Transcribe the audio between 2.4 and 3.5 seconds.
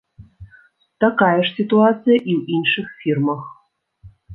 іншых фірмах.